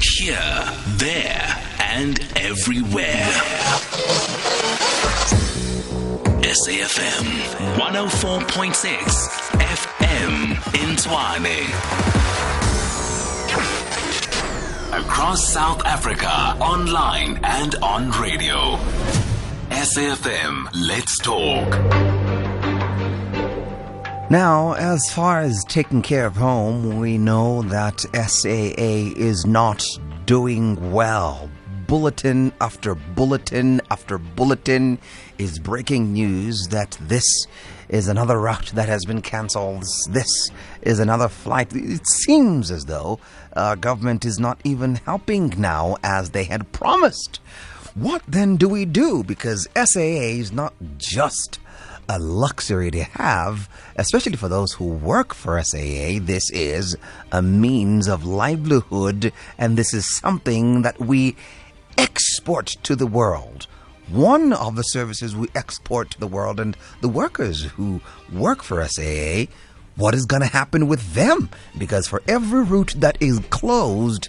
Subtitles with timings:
[0.00, 0.64] Here,
[0.96, 3.28] there, and everywhere.
[6.40, 7.26] SAFM
[7.76, 11.68] 104.6 FM in Tshwane.
[14.98, 18.78] Across South Africa, online and on radio.
[19.68, 22.13] SAFM, let's talk.
[24.34, 29.86] Now, as far as taking care of home, we know that SAA is not
[30.26, 31.48] doing well.
[31.86, 34.98] Bulletin after bulletin after bulletin
[35.38, 37.46] is breaking news that this
[37.88, 39.84] is another route that has been cancelled.
[40.10, 40.50] This
[40.82, 41.72] is another flight.
[41.72, 43.20] It seems as though
[43.54, 47.36] uh, government is not even helping now as they had promised.
[47.94, 49.22] What then do we do?
[49.22, 51.60] Because SAA is not just
[52.08, 56.18] a luxury to have, especially for those who work for SAA.
[56.20, 56.96] This is
[57.32, 61.36] a means of livelihood, and this is something that we
[61.96, 63.66] export to the world.
[64.08, 68.00] One of the services we export to the world, and the workers who
[68.32, 69.46] work for SAA,
[69.96, 71.48] what is going to happen with them?
[71.78, 74.28] Because for every route that is closed,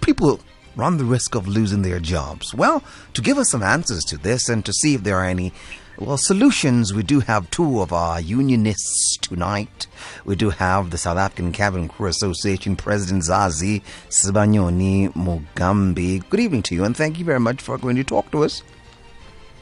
[0.00, 0.40] people
[0.76, 2.54] run the risk of losing their jobs.
[2.54, 2.82] Well,
[3.14, 5.52] to give us some answers to this and to see if there are any
[5.98, 6.94] well, solutions.
[6.94, 9.86] We do have two of our unionists tonight.
[10.24, 16.28] We do have the South African Cabin Crew Association President Zazi Sibanyoni Mugambi.
[16.28, 18.62] Good evening to you, and thank you very much for going to talk to us.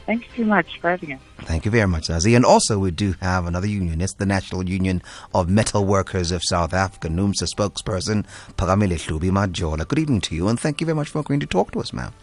[0.06, 1.20] Thank you so much for having us.
[1.40, 2.34] Thank you very much, Zazi.
[2.34, 5.02] And also, we do have another unionist, the National Union
[5.34, 8.24] of Metal Workers of South Africa, NUMSA spokesperson,
[8.56, 9.86] Phakamile Hlubi Majola.
[9.86, 11.92] Good evening to you, and thank you very much for agreeing to talk to us,
[11.92, 12.14] ma'am.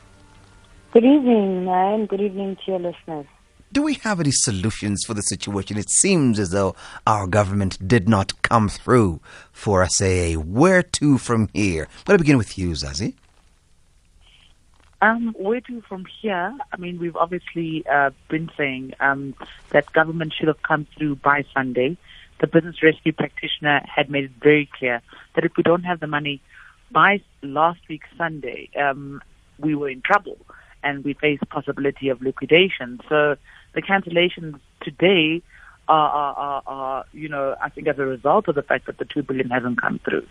[0.93, 3.27] Good evening, and good evening to your listeners.
[3.75, 5.77] Do we have any solutions for the situation?
[5.77, 9.19] It seems as though our government did not come through
[9.51, 10.35] for SAA.
[10.35, 11.89] Where to from here?
[12.05, 13.15] To begin with you, Zazi.
[15.01, 16.57] Um, where to from here?
[16.71, 19.35] I mean, we've obviously uh, been saying um,
[19.71, 21.97] that government should have come through by Sunday.
[22.39, 25.01] The business rescue practitioner had made it very clear
[25.33, 26.39] that if we don't have the money
[26.91, 29.21] by last week Sunday, um,
[29.59, 30.37] we were in trouble
[30.81, 33.01] and we faced possibility of liquidation.
[33.09, 33.35] So
[33.75, 35.41] the cancellations today
[35.87, 38.97] are, are, are, are, you know, I think as a result of the fact that
[38.97, 40.25] the two billion hasn't come through.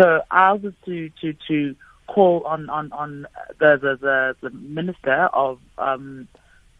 [0.00, 1.76] So ours is to to to
[2.06, 3.26] call on on on
[3.58, 6.28] the the the, the minister of um,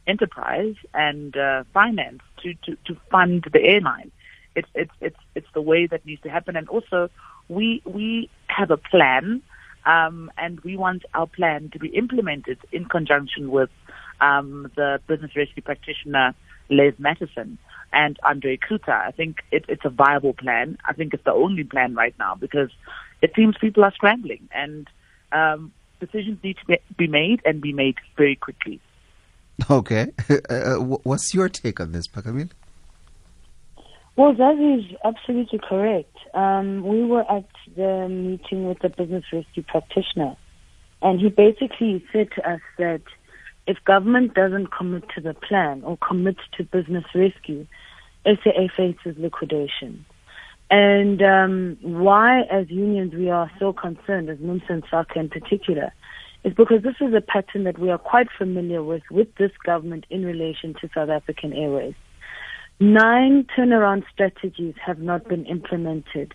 [0.07, 4.13] enterprise and uh, finance to, to to fund the airline.
[4.55, 7.11] It's it's it's it's the way that needs to happen, and also
[7.49, 9.43] we we have a plan.
[9.85, 13.71] Um, and we want our plan to be implemented in conjunction with
[14.21, 16.35] um, the business rescue practitioner
[16.69, 17.59] Les Matuson
[17.93, 19.07] and Andre Kuta.
[19.07, 20.79] I think it, it's a viable plan.
[20.85, 22.71] I think it's the only plan right now because
[23.23, 24.89] it seems people are scrambling and
[25.33, 28.81] um, decisions need to be made and be made very quickly.
[29.71, 30.13] Okay.
[30.51, 32.51] Uh, what's your take on this, Pakamil?
[34.17, 36.17] Well, that is absolutely correct.
[36.35, 37.45] Um, we were at
[37.77, 40.37] the meeting with the business rescue practitioner,
[41.03, 43.03] and he basically said to us that
[43.67, 47.67] if government doesn't commit to the plan or commit to business rescue,
[48.25, 50.05] SAA faces liquidation.
[50.71, 55.93] And um, why, as unions, we are so concerned, as NUMSA and SACA in particular,
[56.43, 60.07] is because this is a pattern that we are quite familiar with with this government
[60.11, 61.95] in relation to South African Airways.
[62.79, 66.35] Nine turnaround strategies have not been implemented,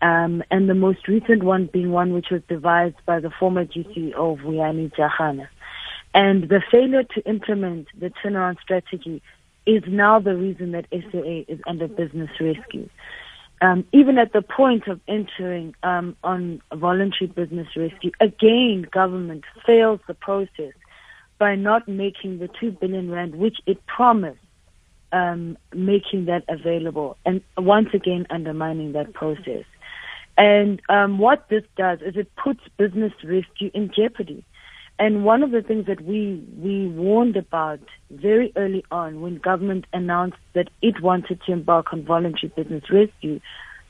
[0.00, 4.14] um, and the most recent one being one which was devised by the former GCO
[4.14, 5.48] of Vuyani Jarana.
[6.14, 9.22] And the failure to implement the turnaround strategy
[9.66, 12.88] is now the reason that SAA is under business rescue.
[13.60, 20.00] Um, even at the point of entering um, on voluntary business rescue, again, government fails
[20.08, 20.72] the process
[21.38, 24.40] by not making the two billion rand, which it promised,
[25.12, 29.64] um, making that available, and once again undermining that process.
[30.36, 34.44] And um, what this does is it puts business rescue in jeopardy.
[35.02, 37.80] And one of the things that we, we warned about
[38.12, 43.40] very early on when government announced that it wanted to embark on voluntary business rescue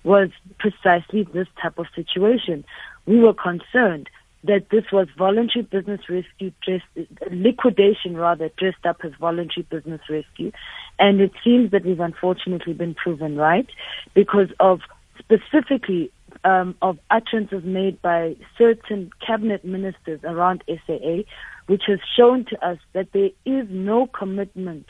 [0.05, 2.65] was precisely this type of situation.
[3.05, 4.09] We were concerned
[4.45, 6.87] that this was voluntary business rescue dressed,
[7.31, 10.51] liquidation rather dressed up as voluntary business rescue.
[10.99, 13.69] And it seems that we've unfortunately been proven right
[14.15, 14.81] because of
[15.19, 16.11] specifically
[16.45, 21.23] um, of utterances made by certain cabinet ministers around SAA,
[21.67, 24.87] which has shown to us that there is no commitment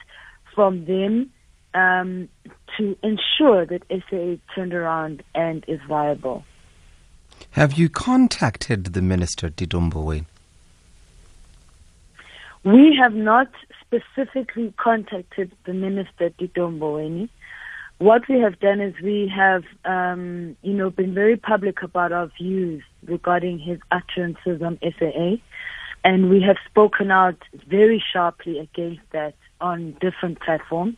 [0.54, 1.30] from them
[1.74, 2.28] um,
[2.76, 6.44] to ensure that SAA turned around and is viable.
[7.52, 9.80] Have you contacted the minister, Tito
[12.64, 13.48] We have not
[13.80, 17.28] specifically contacted the minister, Tito Mboweni.
[17.98, 22.30] What we have done is we have, um, you know, been very public about our
[22.38, 25.36] views regarding his utterances on SAA,
[26.04, 27.36] and we have spoken out
[27.68, 30.96] very sharply against that on different platforms.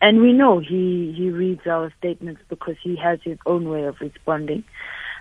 [0.00, 3.96] And we know he, he reads our statements because he has his own way of
[4.00, 4.62] responding.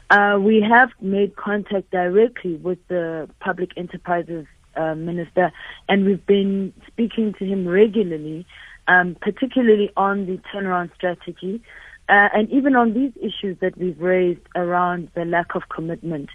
[0.10, 5.52] Uh, we have made contact directly with the public enterprises uh, minister,
[5.88, 8.46] and we've been speaking to him regularly
[8.88, 11.62] um, particularly on the turnaround strategy,
[12.10, 16.30] uh, and even on these issues that we've raised around the lack of commitment.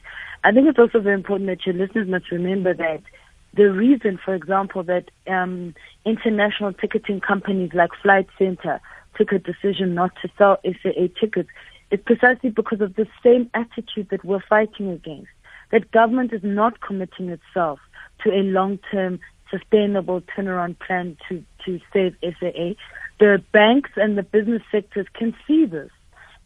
[0.44, 3.02] I think it's also very important that your listeners must remember that
[3.54, 5.74] the reason, for example, that um,
[6.04, 8.80] international ticketing companies like Flight Centre
[9.16, 11.48] took a decision not to sell SAA tickets
[11.90, 15.28] is precisely because of the same attitude that we're fighting against.
[15.72, 17.80] That government is not committing itself
[18.22, 19.20] to a long-term
[19.50, 22.74] sustainable turnaround plan to, to save SAA.
[23.20, 25.90] The banks and the business sectors can see this.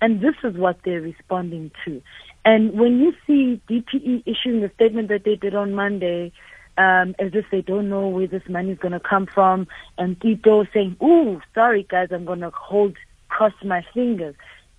[0.01, 2.03] And this is what they're responding to.
[2.45, 6.33] And when you see DPE issuing the statement that they did on Monday,
[6.77, 10.21] um, as if they don't know where this money is going to come from, and
[10.21, 12.97] Tito saying, "Ooh, sorry guys, I'm going to hold
[13.29, 14.35] cross my fingers."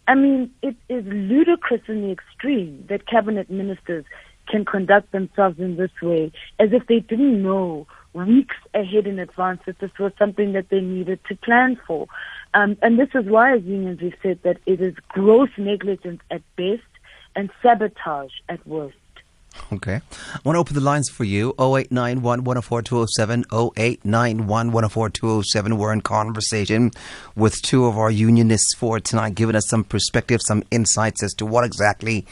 [0.07, 4.03] I mean, it is ludicrous in the extreme that cabinet ministers
[4.49, 9.61] can conduct themselves in this way, as if they didn't know weeks ahead in advance
[9.65, 12.07] that this was something that they needed to plan for.
[12.53, 16.41] Um, and this is why, as unions, we said that it is gross negligence at
[16.55, 16.83] best
[17.35, 18.95] and sabotage at worst.
[19.71, 20.01] Okay.
[20.33, 23.45] I want to open the lines for you 0891 104 207.
[23.51, 25.77] 0891 104 207.
[25.77, 26.91] We're in conversation
[27.35, 31.45] with two of our unionists for tonight, giving us some perspective, some insights as to
[31.45, 32.25] what exactly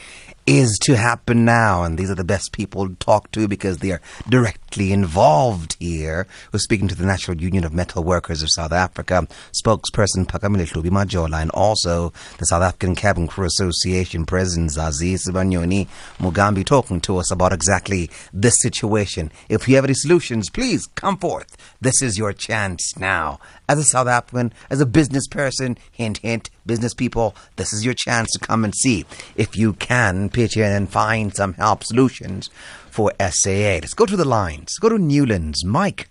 [0.46, 1.84] is to happen now.
[1.84, 6.26] And these are the best people to talk to because they are directly involved here.
[6.52, 10.90] We're speaking to the National Union of Metal Workers of South Africa, spokesperson Phakamile Hlubi
[10.90, 17.18] Majola, and also the South African Cabin Crew Association President Zazi Sibanyoni Mugambi talking to
[17.18, 19.30] us about exactly this situation.
[19.48, 21.56] If you have any solutions, please come forth.
[21.80, 23.38] This is your chance now.
[23.68, 27.94] As a South African, as a business person, hint, hint, business people, this is your
[27.94, 29.04] chance to come and see
[29.36, 32.50] if you can pitch in and find some help solutions
[32.90, 33.80] for SAA.
[33.80, 34.78] Let's go to the lines.
[34.78, 35.64] Go to Newlands.
[35.64, 36.08] Mike,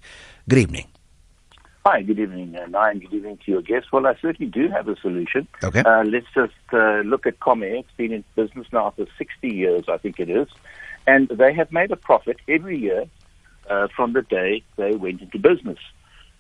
[0.48, 0.88] good evening.
[1.84, 3.00] Hi, good evening, uh, Nine.
[3.00, 3.92] Good evening to your guests.
[3.92, 5.48] Well, I certainly do have a solution.
[5.64, 5.80] Okay.
[5.80, 7.80] Uh, let's just uh, look at Comair.
[7.80, 10.48] It's been in business now for 60 years, I think it is.
[11.08, 13.06] And they have made a profit every year
[13.68, 15.80] uh, from the day they went into business.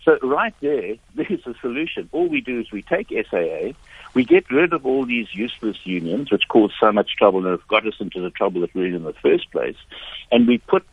[0.04, 2.10] So right there, there's a solution.
[2.12, 3.74] All we do is we take SAA,
[4.14, 7.68] we get rid of all these useless unions, which cause so much trouble and have
[7.68, 9.78] got us into the trouble that we're in in the first place,
[10.32, 10.86] and we put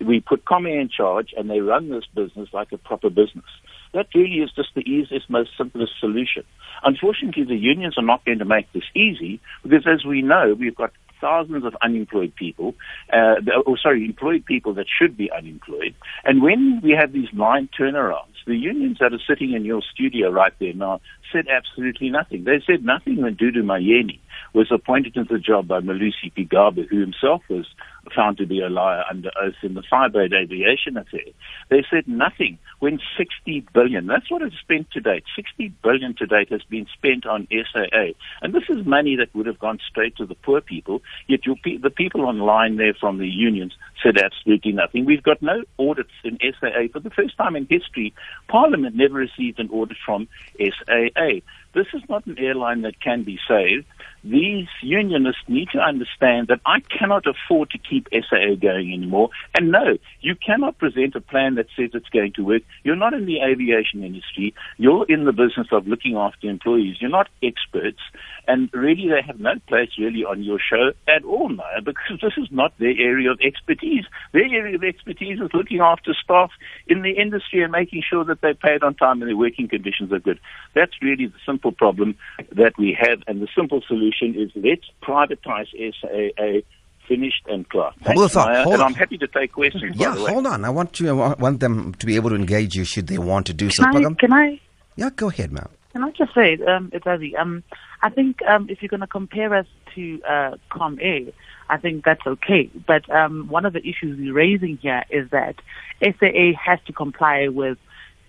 [0.00, 3.44] we put Comair in charge, and they run this business like a proper business.
[3.92, 6.44] That really is just the easiest, most simplest solution.
[6.82, 10.74] Unfortunately, the unions are not going to make this easy because, as we know, we've
[10.74, 10.92] got
[11.24, 12.74] thousands of unemployed people,
[13.10, 15.94] uh, or sorry, employed people that should be unemployed.
[16.24, 20.30] And when we have these line turnarounds, the unions that are sitting in your studio
[20.30, 21.00] right there now
[21.32, 22.44] said absolutely nothing.
[22.44, 24.18] They said nothing when Dudu Myeni
[24.52, 27.66] was appointed into the job by Malusi Gigaba, who himself was
[28.14, 31.28] found to be a liar under oath in the Fireblade aviation affair.
[31.70, 36.26] They said nothing when 60 billion, that's what is spent to date, 60 billion to
[36.26, 38.12] date has been spent on SAA.
[38.42, 41.88] And this is money that would have gone straight to the poor people, yet the
[41.88, 43.72] people online there from the unions
[44.02, 45.06] said absolutely nothing.
[45.06, 46.88] We've got no audits in SAA.
[46.92, 48.12] For the first time in history,
[48.48, 51.40] Parliament never received an audit from SAA.
[51.74, 53.86] This is not an airline that can be saved.
[54.22, 59.28] These unionists need to understand that I cannot afford to keep SAA going anymore.
[59.54, 62.62] And no, you cannot present a plan that says it's going to work.
[62.84, 64.54] You're not in the aviation industry.
[64.78, 66.96] You're in the business of looking after employees.
[67.00, 68.00] You're not experts.
[68.48, 72.34] And really, they have no place really on your show at all, Maya, because this
[72.38, 74.04] is not their area of expertise.
[74.32, 76.50] Their area of expertise is looking after staff
[76.86, 80.12] in the industry and making sure that they're paid on time and their working conditions
[80.12, 80.40] are good.
[80.74, 82.16] That's really the simple problem
[82.52, 83.22] that we have.
[83.26, 86.60] And the simple solution is let's privatize SAA
[87.08, 87.90] finished and clear.
[88.02, 88.88] Thanks, Well, thought- Maya, hold and on.
[88.88, 89.94] I'm happy to take questions.
[89.96, 90.32] Yeah, by the way.
[90.32, 90.64] hold on.
[90.64, 91.20] I want you.
[91.20, 93.84] I want them to be able to engage you should they want to do so.
[93.84, 94.60] Can I, can I
[94.96, 95.68] Yeah, go ahead, ma'am.
[95.92, 97.62] Can I just say, um, Itazi, um,
[98.02, 101.32] I think um, if you're going to compare us to uh, Comair,
[101.70, 102.68] I think that's okay.
[102.86, 105.54] But um, one of the issues we're raising here is that
[106.02, 107.78] SAA has to comply with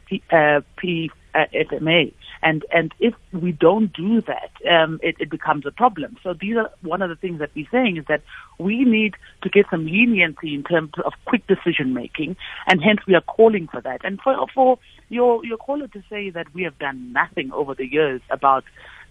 [0.06, 2.13] P, uh, P, uh, FMA.
[2.42, 6.18] And and if we don't do that, um, it, it becomes a problem.
[6.24, 8.22] So these are one of the things that we're saying is that
[8.60, 12.36] we need to get some leniency in terms of quick decision making,
[12.68, 14.01] and hence we are calling for that.
[14.04, 17.86] And for for your your caller to say that we have done nothing over the
[17.86, 18.63] years about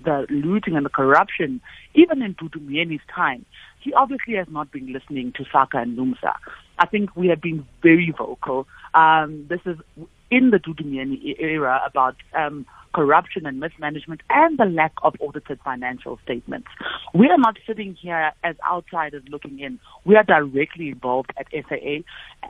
[0.05, 1.61] the looting and the corruption,
[1.95, 3.45] even in Dudu Myeni's time,
[3.81, 6.35] he obviously has not been listening to SACA and NUMSA.
[6.79, 8.67] I think we have been very vocal.
[8.95, 9.79] Um, this is
[10.35, 15.61] in the Dudu Myeni era about um, corruption and mismanagement and the lack of audited
[15.65, 16.67] financial statements.
[17.13, 19.79] We are not sitting here as outsiders looking in.
[20.05, 22.03] We are directly involved at SAA.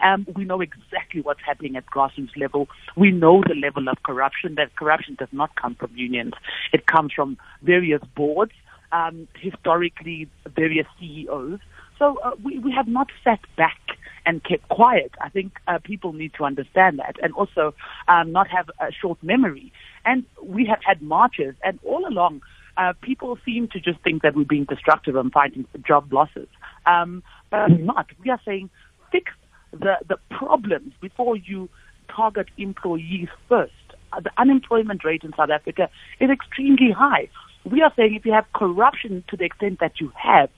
[0.03, 2.69] Um, we know exactly what's happening at grassroots level.
[2.97, 4.55] We know the level of corruption.
[4.55, 6.33] That corruption does not come from unions.
[6.73, 8.53] It comes from various boards,
[8.93, 11.61] um, historically various CEOs.
[11.99, 13.79] So uh, we, we have not sat back
[14.27, 15.13] and kept quiet.
[15.21, 17.75] I think uh, people need to understand that and also
[18.09, 19.73] um, not have a short memory.
[20.05, 22.43] And we have had marches, and all along,
[22.77, 26.49] uh, people seem to just think that we're being destructive and fighting job losses.
[26.87, 28.07] Um, but not.
[28.23, 28.71] We are saying
[29.13, 29.33] fix
[29.73, 31.69] the, the problems before you
[32.15, 33.73] target employees first.
[34.13, 35.89] Uh, the unemployment rate in South Africa
[36.21, 37.29] is extremely high.
[37.65, 40.51] We are saying if you have corruption to the extent that you have,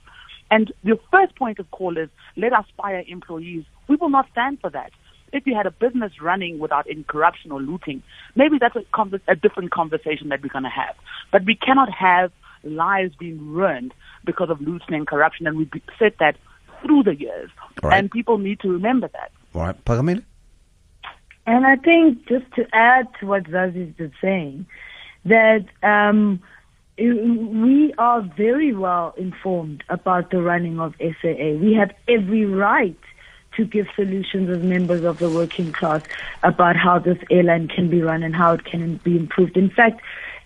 [0.50, 3.65] and the first point of call is let us fire employees.
[3.88, 4.93] We will not stand for that.
[5.33, 8.03] If you had a business running without any corruption or looting,
[8.37, 10.95] maybe that's a, conver- a different conversation that we're going to have.
[11.33, 12.31] But we cannot have
[12.62, 13.93] lives being ruined
[14.25, 16.37] because of looting and corruption, and we've said that
[16.83, 17.50] through the years.
[17.83, 17.99] Right.
[17.99, 19.33] And people need to remember that.
[19.55, 20.23] All right, Phakamile?
[21.47, 24.67] And I think just to add to what Zazi's been saying,
[25.25, 26.41] that um,
[26.99, 31.59] we are very well informed about the running of SAA.
[31.61, 32.97] We have every right
[33.57, 36.03] to give solutions as members of the working class
[36.43, 39.57] about how this airline can be run and how it can be improved.
[39.57, 40.00] In fact,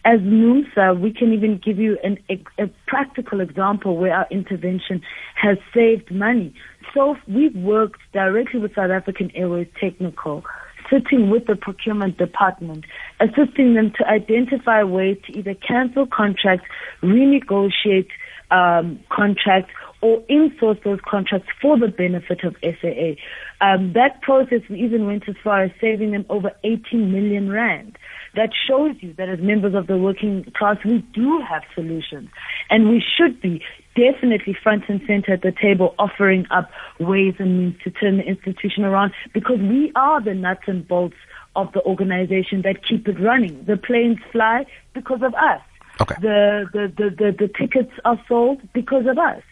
[0.04, 5.02] as NUMSA, we can even give you an, a, a practical example where our intervention
[5.34, 6.54] has saved money.
[6.94, 10.44] So we've worked directly with South African Airways Technical
[10.90, 12.84] sitting with the procurement department,
[13.20, 16.66] assisting them to identify ways to either cancel contracts,
[17.02, 18.08] renegotiate
[18.50, 19.70] um, contracts,
[20.02, 23.14] or insource those contracts for the benefit of SAA.
[23.60, 27.98] Um, that process, we even went as far as saving them over 18 million rand.
[28.34, 32.30] That shows you that as members of the working class, we do have solutions.
[32.70, 33.62] And we should be
[33.94, 38.24] definitely front and center at the table offering up ways and means to turn the
[38.24, 41.16] institution around because we are the nuts and bolts
[41.56, 43.64] of the organization that keep it running.
[43.64, 45.60] The planes fly because of us.
[46.00, 46.14] Okay.
[46.20, 49.42] The, the, the, the, the tickets are sold because of us.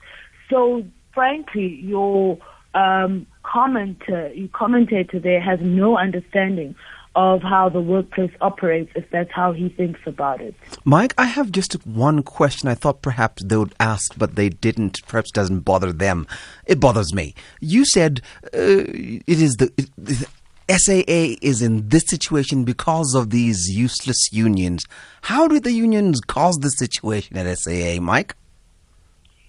[0.48, 2.38] So frankly, your
[2.74, 6.74] um, commenter, your commentator there has no understanding
[7.18, 10.54] of how the workplace operates if that's how he thinks about it.
[10.84, 12.68] Mike, I have just one question.
[12.68, 15.04] I thought perhaps they would ask, but they didn't.
[15.08, 16.28] Perhaps doesn't bother them.
[16.64, 17.34] It bothers me.
[17.60, 18.84] You said uh,
[19.26, 20.28] it is the, it, the
[20.70, 24.86] SAA is in this situation because of these useless unions.
[25.22, 28.36] How did the unions cause the situation at SAA, Mike?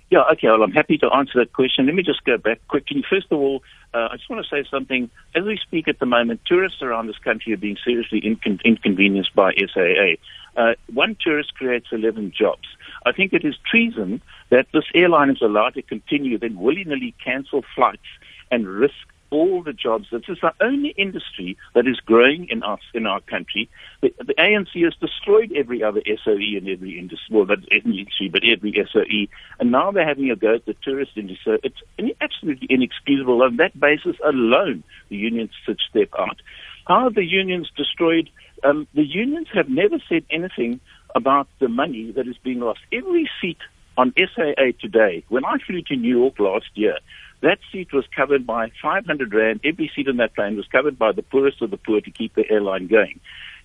[0.09, 0.47] Yeah, okay.
[0.47, 1.85] Well, I'm happy to answer that question.
[1.85, 3.03] Let me just go back quickly.
[3.07, 3.61] First of all,
[3.93, 5.09] uh, I just want to say something.
[5.35, 9.35] As we speak at the moment, tourists around this country are being seriously incon- inconvenienced
[9.35, 10.15] by SAA.
[10.57, 12.67] Uh, one tourist creates 11 jobs.
[13.05, 17.13] I think it is treason that this airline is allowed to continue, then willy nilly
[17.23, 18.01] cancel flights
[18.49, 18.95] and risk
[19.31, 20.07] all the jobs.
[20.11, 23.69] This is the only industry that is growing in our in our country.
[24.01, 28.41] The, the ANC has destroyed every other SOE in every industry, well, not industry, but
[28.43, 29.27] every SOE,
[29.59, 31.39] and now they're having a go at the tourist industry.
[31.45, 33.41] So it's absolutely inexcusable.
[33.43, 36.41] On that basis alone, the unions should step out.
[36.87, 38.29] How have the unions destroyed?
[38.63, 40.79] Um, the unions have never said anything
[41.15, 42.79] about the money that is being lost.
[42.91, 43.59] Every seat
[43.97, 46.97] on SAA today, when I flew to New York last year,
[47.41, 49.61] that seat was covered by 500 Rand.
[49.63, 52.35] Every seat on that plane was covered by the poorest of the poor to keep
[52.35, 53.19] the airline going.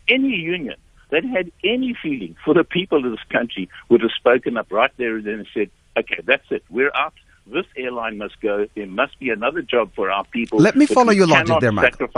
[0.09, 0.77] Any union
[1.11, 4.93] that had any feeling for the people of this country would have spoken up right
[4.97, 6.65] there and then and said, okay, that's it.
[6.71, 7.15] We're out.
[7.47, 8.67] This airline must go.
[8.75, 10.59] There must be another job for our people.
[10.59, 11.99] Let me follow your logic there, Mike.
[11.99, 12.09] The.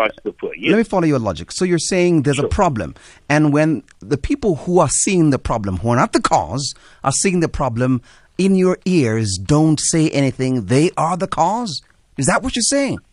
[0.57, 0.71] Yes.
[0.71, 1.51] Let me follow your logic.
[1.51, 2.95] So you're saying there's a problem,
[3.29, 7.11] and when the people who are seeing the problem, who are not the cause, are
[7.11, 8.03] seeing the problem
[8.39, 10.67] in your ears, don't say anything.
[10.67, 11.83] They are the cause.
[12.17, 12.99] Is that what you're saying?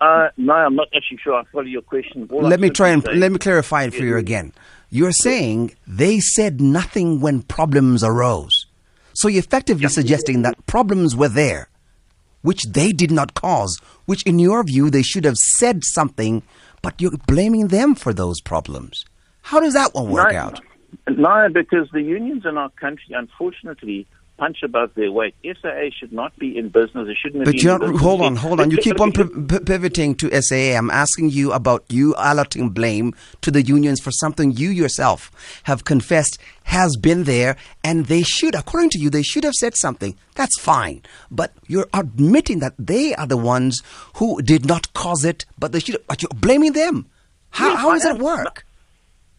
[0.00, 2.28] Uh, no, I'm not actually sure I follow your question.
[2.32, 4.52] All let I'm me try and saying- let me clarify it for you again.
[4.90, 8.66] You're saying they said nothing when problems arose.
[9.12, 11.68] So you're effectively suggesting that problems were there,
[12.40, 16.42] which they did not cause, which in your view they should have said something,
[16.80, 19.04] but you're blaming them for those problems.
[19.42, 20.60] How does that one work no, out?
[21.08, 24.06] No, because the unions in our country, unfortunately,
[24.42, 25.34] punch above their weight.
[25.44, 27.08] SAA should not be in business.
[27.08, 28.70] It shouldn't But be you're hold on, hold on.
[28.70, 30.76] You keep on pi- pi- pivoting to SAA.
[30.76, 35.30] I'm asking you about you allotting blame to the unions for something you yourself
[35.64, 39.76] have confessed has been there, and they should, according to you, they should have said
[39.76, 40.16] something.
[40.34, 43.82] That's fine, but you're admitting that they are the ones
[44.16, 46.04] who did not cause it, but they should.
[46.06, 47.06] But you're blaming them.
[47.50, 48.64] How, Yes, how does that work?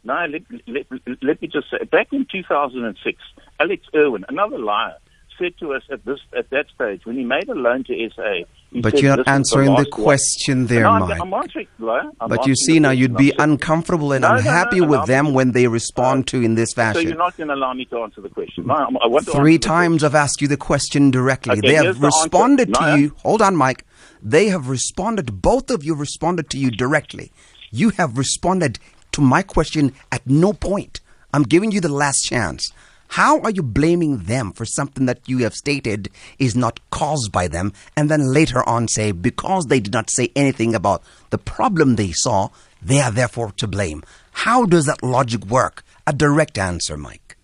[0.04, 0.86] No, let, let,
[1.22, 3.22] let me just say, back in 2006,
[3.60, 4.96] Alex Irwin, another liar,
[5.40, 8.44] said to us at this at that stage when he made a loan to SA.
[8.82, 11.22] But you're not the answering the one." question there, no, I'm, Mike.
[11.22, 12.04] I'm answering, liar.
[12.20, 15.00] I'm But you see now, you'd be uncomfortable and No, no, no, unhappy no, with
[15.00, 17.02] I'm- them when they respond to in this fashion.
[17.02, 18.68] So you're not going to allow me to answer the question.
[18.68, 21.54] No, I'm- want to Three the times I've asked you the question directly.
[21.58, 23.16] Okay, they have the responded to No, you.
[23.24, 23.86] Hold on, Mike.
[24.22, 25.42] They have responded.
[25.42, 27.32] Both of you responded to you directly.
[27.72, 28.78] You have responded
[29.14, 31.00] to my question at no point.
[31.34, 32.72] I'm giving you the last chance.
[33.08, 37.48] How are you blaming them for something that you have stated is not caused by
[37.48, 41.96] them, and then later on say because they did not say anything about the problem
[41.96, 42.50] they saw,
[42.82, 44.04] they are therefore to blame?
[44.32, 45.84] How does that logic work?
[46.08, 47.38] A direct answer, Mike.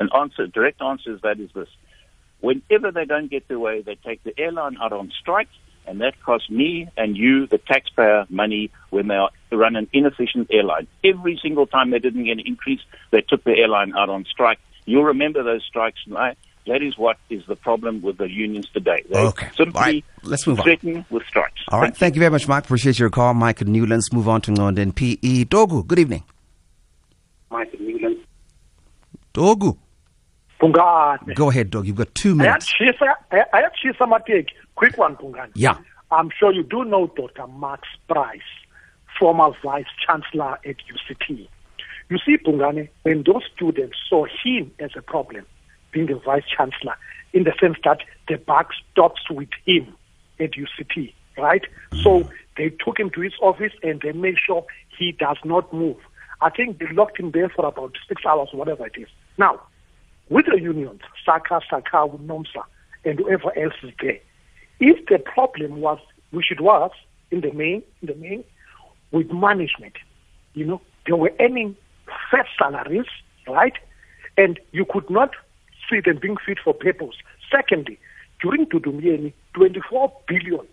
[0.00, 1.68] An answer, direct answer is that is this.
[2.40, 5.48] Whenever they don't get their way, they take the airline out on strike,
[5.86, 10.48] and that costs me and you, the taxpayer, money when they are, run an inefficient
[10.50, 10.86] airline.
[11.04, 14.58] Every single time they didn't get an increase, they took the airline out on strike.
[14.84, 16.00] You'll remember those strikes.
[16.08, 16.36] Right?
[16.66, 19.02] That is what is the problem with the unions today.
[19.08, 19.48] They Okay.
[19.56, 20.04] simply All right.
[20.22, 21.04] Let's move on.
[21.10, 21.60] with strikes.
[21.68, 21.96] All right.
[21.96, 22.64] Thank you very much, Mike.
[22.64, 23.34] Appreciate your call.
[23.34, 25.44] Mike and move on to London PE.
[25.44, 26.22] Dogu, good evening.
[27.50, 28.20] Michael Newlands.
[29.34, 29.76] Dogu.
[30.60, 31.34] Pungane.
[31.34, 31.86] Go ahead, Dogu.
[31.86, 32.72] You've got two minutes.
[32.80, 33.14] Ayatshisa
[33.52, 34.46] ayatshisa mateki.
[34.74, 35.50] Quick one, Pungane.
[35.54, 35.76] Yeah.
[36.10, 37.46] I'm sure you do know Dr.
[37.46, 38.40] Max Price,
[39.18, 41.48] former Vice Chancellor at UCT.
[42.08, 45.46] You see, Pungane, when those students saw him as a problem,
[45.92, 46.96] being the Vice Chancellor,
[47.32, 49.94] in the sense that the buck stops with him
[50.38, 51.64] at UCT, right?
[52.02, 52.30] So mm.
[52.56, 54.66] they took him to his office and they made sure
[54.98, 55.96] he does not move.
[56.40, 59.08] I think they locked him there for about six hours, whatever it is.
[59.38, 59.60] Now,
[60.28, 62.62] with the unions, SACA, SACA, NUMSA,
[63.04, 64.18] and whoever else is there,
[64.82, 66.00] if the problem was,
[66.32, 66.90] which it was
[67.30, 68.42] in the main, in the main,
[69.12, 69.94] with management,
[70.54, 71.76] you know, they were earning
[72.30, 73.06] fair salaries,
[73.46, 73.74] right?
[74.36, 75.30] And you could not
[75.88, 77.14] see them being fit for purpose.
[77.48, 77.96] Secondly,
[78.40, 80.66] during Dudu Myeni, 24 billion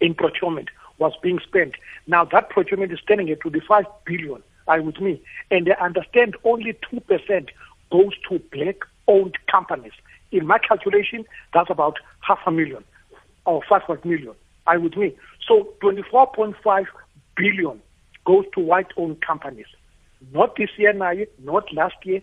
[0.00, 1.74] in procurement was being spent.
[2.06, 5.20] Now that procurement is standing at 25 billion, you with me?
[5.50, 7.48] And I understand only 2%
[7.92, 9.92] goes to black-owned companies.
[10.32, 12.82] In my calculation, that's about half a million
[13.46, 14.34] or 500 million.
[14.66, 15.14] Are with me?
[15.46, 16.84] So 24.5
[17.36, 17.80] billion
[18.24, 19.66] goes to white-owned companies.
[20.32, 22.20] Not this year, not last year,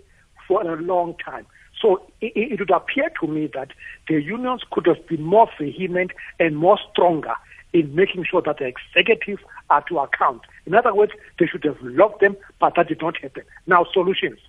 [0.48, 1.46] for a long time.
[1.82, 3.70] So it, it would appear to me that
[4.08, 7.34] the unions could have been more vehement and more stronger
[7.74, 10.42] in making sure that the executive are to account.
[10.66, 13.44] In other words, they should have locked them, but that did not happen.
[13.68, 14.40] Now, solutions.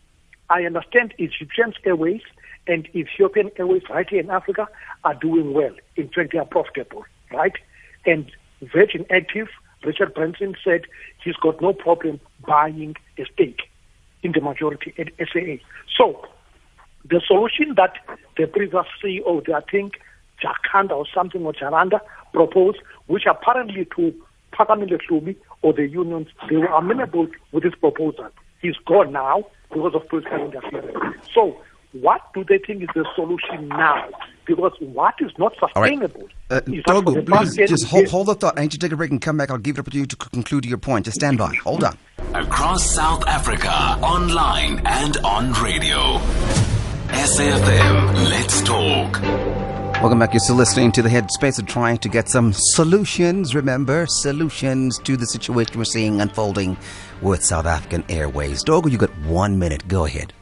[0.51, 2.21] I understand Egyptian Airways
[2.67, 4.69] and Ethiopian Airways right here in Africa
[5.05, 5.75] are doing well.
[5.97, 7.53] In fact, they are profitable, right?
[8.07, 8.31] And
[8.63, 9.49] Virgin Active,
[9.85, 10.83] Richard Branson said
[11.23, 13.63] he's got no problem buying a stake
[14.23, 15.57] in the majority at SAA.
[15.97, 16.27] So
[17.05, 17.95] the solution that
[18.37, 20.01] the previous CEO, I think
[20.43, 22.01] Jakanda or something or Jaranda
[22.33, 24.15] proposed, which apparently to
[24.55, 28.29] Phakamile or the unions, they were amenable with this proposal.
[28.61, 31.17] He's gone now because of political interference.
[31.35, 31.61] So
[32.01, 34.09] what do they think is the solution now?
[34.47, 35.93] Because what is not All right.
[35.93, 38.59] sustainable Uh, is that for Dogu, the please just hold, hold the thought.
[38.59, 39.51] I need to take a break and come back.
[39.51, 41.07] I'll give it up to you to conclude your point.
[41.07, 41.55] Just stand by.
[41.65, 41.97] Hold on.
[42.35, 43.71] Across South Africa,
[44.03, 46.19] online and on radio.
[47.15, 49.21] SAFM, let's talk.
[50.03, 50.35] Welcome back.
[50.35, 53.55] You're still listening to the Headspace of trying to get some solutions.
[53.55, 56.77] Remember, solutions to the situation we're seeing unfolding
[57.23, 58.63] with South African Airways.
[58.65, 59.89] Dogu, you got one minute.
[59.89, 60.35] Go ahead.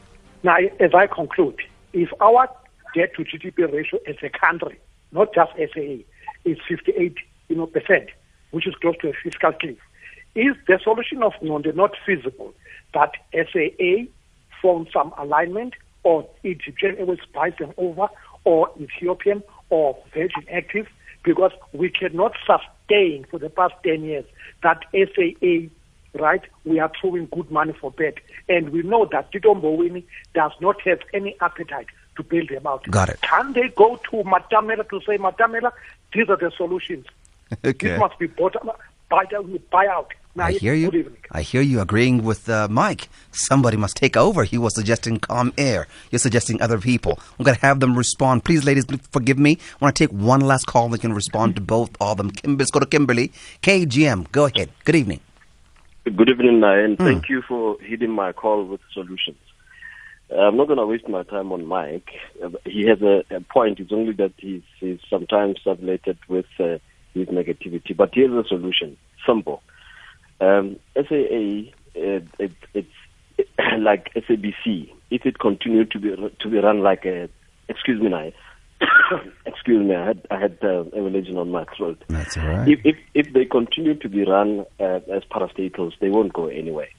[0.43, 1.59] Now, as I conclude,
[1.93, 2.49] if our
[2.93, 4.77] debt to GDP ratio as a country,
[5.11, 6.03] not just SAA,
[6.45, 8.09] is 58 you know, percent,
[8.51, 9.77] which is close to a fiscal cliff,
[10.35, 12.53] is the solution of Nonde not feasible
[12.93, 14.05] that SAA
[14.61, 18.07] form some alignment or Egyptian Airways buys them over
[18.43, 20.87] or Ethiopian or Virgin Active
[21.23, 24.25] because we cannot sustain for the past 10 years
[24.61, 25.69] that SAA
[26.13, 26.41] right?
[26.65, 28.15] We are throwing good money for bad.
[28.49, 32.83] And we know that Tito Mboweni does not have any appetite to bail them out.
[32.89, 33.21] Got it.
[33.21, 35.71] Can they go to Matamela to say, Matamela,
[36.13, 37.05] these are the solutions.
[37.63, 37.89] Okay.
[37.89, 38.55] This must be bought,
[39.09, 39.25] buy,
[39.69, 40.11] buy out.
[40.35, 41.15] I hear you.
[41.29, 43.09] I hear you agreeing with uh, Mike.
[43.31, 44.43] Somebody must take over.
[44.43, 45.85] He was suggesting Comair.
[46.09, 47.19] You're suggesting other people.
[47.37, 48.43] I'm going to have them respond.
[48.43, 49.59] Please, ladies, forgive me.
[49.79, 50.89] I want to take one last call.
[50.89, 52.31] We can respond to both of them.
[52.31, 53.31] Kim, let's go to Kimberly.
[53.61, 54.71] KGM, go ahead.
[54.85, 55.19] Good evening.
[56.03, 59.37] Good evening, and thank you for heeding my call with solutions.
[60.37, 62.09] I'm not going to waste my time on Mike.
[62.65, 63.79] He has a, a point.
[63.79, 66.79] It's only that he's, he's sometimes sublated with uh,
[67.13, 67.95] his negativity.
[67.95, 68.97] But here's the solution.
[69.25, 69.63] Simple.
[70.41, 72.87] Um, SAA, uh, it, it's
[73.79, 74.91] like SABC.
[75.09, 76.09] If it continued to be
[76.41, 77.29] to be run like a,
[77.69, 78.33] excuse me, Naya,
[79.63, 82.03] excuse me, I had I had uh, a religion on my throat.
[82.09, 82.67] That's all right.
[82.67, 86.89] If, if if they continue to be run uh, as parastatals, they won't go anywhere.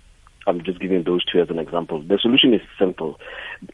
[0.47, 2.03] I'm just giving those two as an example.
[2.03, 3.21] The solution is simple.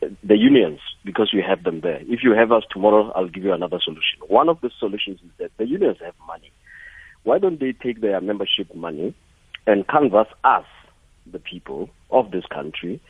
[0.01, 2.01] The unions, because you have them there.
[2.03, 4.19] If you have us tomorrow, I'll give you another solution.
[4.27, 6.53] One of the solutions is that the unions have money.
[7.23, 9.15] Why don't they take their membership money
[9.67, 10.65] and canvass us,
[11.31, 13.01] the people of this country,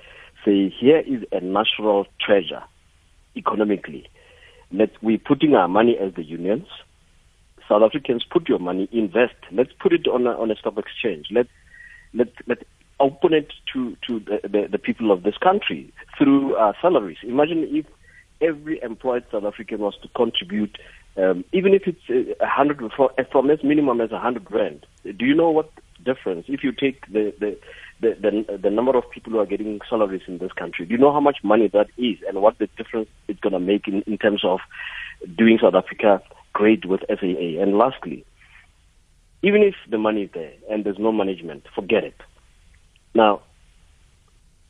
[0.45, 2.63] say here is a natural treasure
[3.37, 4.09] economically.
[4.73, 6.67] Let we're putting our money as the unions.
[7.69, 9.35] South Africans put your money, invest.
[9.53, 11.27] Let's put it on a, on a stock exchange.
[11.31, 11.47] Let
[12.15, 12.59] let let
[12.99, 17.19] open it to to the, the, the people of this country through uh, salaries.
[17.23, 17.87] Imagine if
[18.41, 20.79] every employed South African was to contribute,
[21.17, 22.93] um, even if it's a hundred
[23.31, 24.87] from as minimum as a hundred grand.
[25.05, 25.71] Do you know what
[26.05, 27.59] difference if you take the the
[28.01, 30.87] the, the the number of people who are getting salaries in this country.
[30.87, 33.61] Do you know how much money that is and what the difference it's going to
[33.61, 34.61] make in, in terms of
[35.37, 37.61] doing South Africa great with SAA?
[37.61, 38.25] And lastly,
[39.43, 42.17] even if the money is there and there's no management, forget it.
[43.15, 43.43] Now,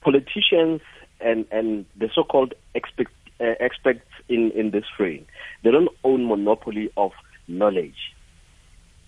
[0.01, 0.81] politicians
[1.21, 5.27] and, and the so-called expect, uh, experts in, in this frame,
[5.63, 7.13] they don't own monopoly of
[7.49, 8.15] knowledge.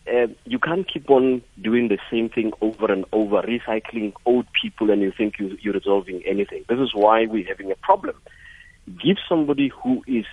[0.07, 4.91] Uh, you can't keep on doing the same thing over and over, recycling old people,
[4.91, 6.65] and you think you, you're resolving anything.
[6.69, 8.17] This is why we're having a problem.
[9.03, 10.25] Give somebody who is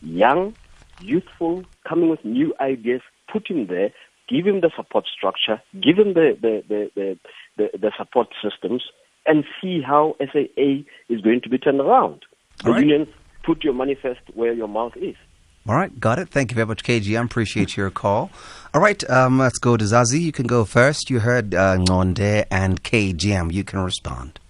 [0.00, 0.54] young,
[1.00, 3.00] youthful, coming with new ideas,
[3.32, 3.92] put him there,
[4.28, 7.18] give him the support structure, give him the, the, the, the,
[7.56, 8.82] the, the support systems,
[9.26, 12.24] and see how SAA is going to be turned around.
[12.64, 12.80] The All right.
[12.80, 13.08] unions
[13.44, 15.16] put your money first where your mouth is.
[15.68, 16.28] All right, got it.
[16.28, 17.26] Thank you very much, KGM.
[17.26, 18.30] Appreciate your call.
[18.74, 20.20] All right, um, let's go to Zazi.
[20.20, 21.08] You can go first.
[21.08, 23.52] You heard uh, Ngonde and KGM.
[23.52, 24.40] You can respond.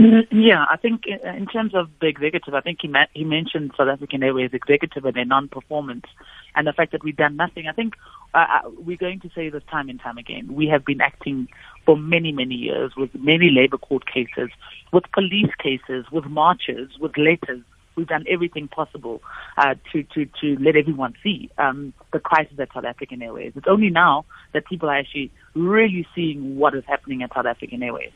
[0.00, 3.88] Mm, Yeah, I think in, terms of the executive, I think he he mentioned South
[3.88, 6.06] African Airways executive and their non-performance,
[6.56, 7.68] and the fact that we've done nothing.
[7.68, 7.94] I think
[8.34, 10.54] uh, uh, we're going to say this time and time again.
[10.54, 11.48] We have been acting
[11.84, 14.50] for many, many years with many labor court cases,
[14.92, 17.62] with police cases, with marches, with letters.
[17.96, 19.22] We've done everything possible
[19.56, 23.52] uh, to, to, to let everyone see um, the crisis at South African Airways.
[23.56, 27.82] It's only now that people are actually really seeing what is happening at South African
[27.82, 28.10] Airways.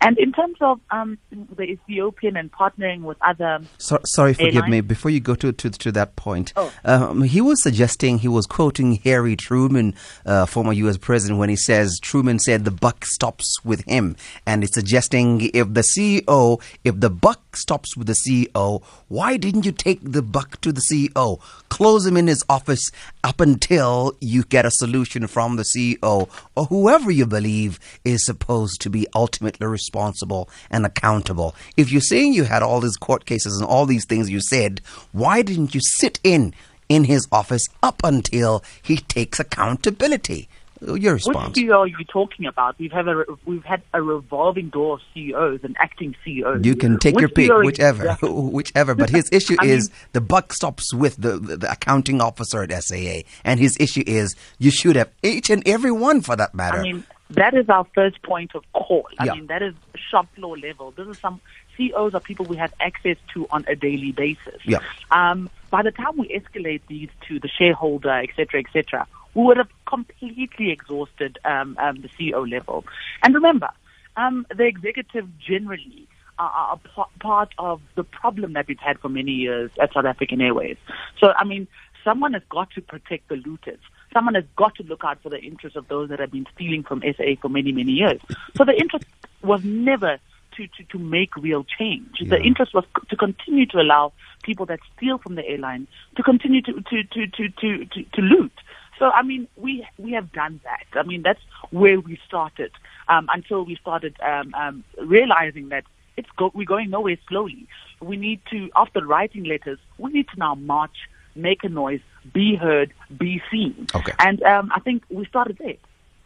[0.00, 1.18] And in terms of um,
[1.56, 4.70] the Ethiopian and partnering with other So, sorry, forgive Airline?
[4.70, 4.80] me.
[4.80, 6.72] Before you go to, to, to that point, Oh.
[6.84, 10.96] um, he was suggesting, he was quoting Harry Truman, uh, former U.S.
[10.98, 14.14] president, when he says Truman said the buck stops with him.
[14.46, 19.66] And it's suggesting if the CEO, if the buck stops with the CEO, why didn't
[19.66, 21.40] you take the buck to the CEO?
[21.70, 22.90] Close him in his office
[23.24, 28.80] up until you get a solution from the CEO or whoever you believe is supposed
[28.80, 31.54] to be ultimately responsible and accountable.
[31.76, 34.80] If you're saying you had all these court cases and all these things you said,
[35.12, 36.54] why didn't you sit in
[36.88, 40.48] in his office up until he takes accountability?
[40.80, 41.56] Your response.
[41.56, 42.78] Which CEO are you talking about?
[42.78, 46.64] We've had a we've had a revolving door of CEOs and acting CEOs.
[46.64, 48.28] You can take Which your pick, CEO whichever, exactly?
[48.32, 48.94] whichever.
[48.94, 52.62] But his issue I is mean- the buck stops with the, the the accounting officer
[52.62, 56.54] at SAA, and his issue is you should have each and every one for that
[56.54, 56.78] matter.
[56.78, 59.08] I mean, that is our first point of call.
[59.18, 59.34] I Yeah.
[59.34, 59.74] mean, that is
[60.10, 60.92] shop floor level.
[60.92, 61.40] This is some
[61.76, 64.60] CEOs are people we have access to on a daily basis.
[64.64, 64.78] Yeah.
[65.10, 69.06] Um, by the time we escalate these to the shareholder, et cetera, et cetera,
[69.38, 72.84] we would have completely exhausted um, um, the CEO level.
[73.22, 73.68] And remember,
[74.16, 76.08] um, the executive generally
[76.40, 80.06] are, are a part of the problem that we've had for many years at South
[80.06, 80.76] African Airways.
[81.20, 81.68] So, I mean,
[82.02, 83.78] someone has got to protect the looters.
[84.12, 86.82] Someone has got to look out for the interests of those that have been stealing
[86.82, 88.20] from SA for many, many years.
[88.56, 89.04] So the interest
[89.42, 90.18] was never
[90.56, 92.18] to, to, to make real change.
[92.26, 96.62] The interest was to continue to allow people that steal from the airline to continue
[96.62, 98.52] to, to, to, to, to, to, to loot.
[98.98, 100.86] So, I mean, we, we have done that.
[100.98, 102.72] I mean, that's where we started
[103.08, 105.84] um, until we started um, um, realizing that
[106.16, 107.68] it's go- we're going nowhere slowly.
[108.00, 110.96] We need to, after writing letters, we need to now march,
[111.36, 112.00] make a noise,
[112.32, 113.86] be heard, be seen.
[113.94, 114.12] Okay.
[114.18, 115.76] And um, I think we started there.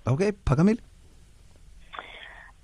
[0.06, 0.78] okay, Pagamil.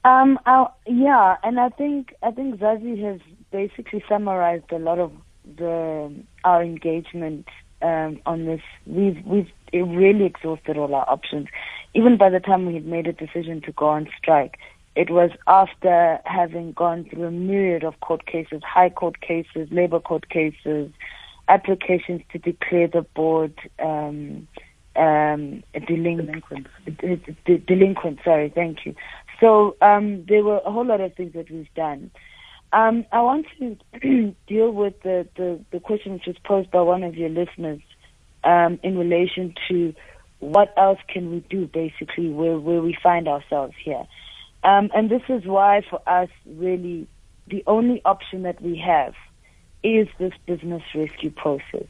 [0.05, 5.12] Um, uh, yeah, and I think I think Zazi has basically summarized a lot of
[5.57, 7.49] the our engagement
[7.83, 8.62] um, on this.
[8.87, 11.49] We've we've really exhausted all our options.
[11.95, 14.59] Even by the time we had made a decision to go on strike,
[14.95, 20.01] it was after having gone through a myriad of court cases, high court cases, labor
[20.01, 20.91] court cases,
[21.49, 24.49] applications to declare the board um,
[24.97, 26.67] um, delinquent.
[27.67, 28.19] Delinquent.
[28.25, 28.95] Sorry, thank you.
[29.41, 32.11] So um, there were a whole lot of things that we've done.
[32.73, 33.77] Um, I want to
[34.47, 37.81] deal with the, the, the, question which was posed by one of your listeners
[38.44, 39.94] um, in relation to
[40.40, 44.07] what else can we do, basically, where, where we find ourselves here.
[44.62, 47.07] Um, and this is why, for us, really,
[47.48, 49.14] the only option that we have
[49.83, 51.87] is this business rescue process.